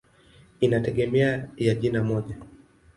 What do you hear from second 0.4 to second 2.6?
Inategemea ya jina moja.